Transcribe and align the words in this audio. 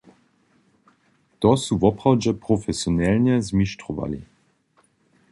To 1.41 1.51
su 1.57 1.73
woprawdźe 1.81 2.33
profesionelnje 2.33 3.35
zmištrowali. 3.43 4.21